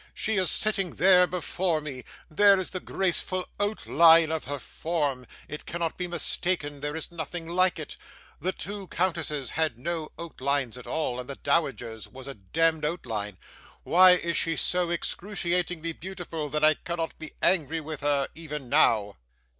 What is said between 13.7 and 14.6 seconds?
Why is she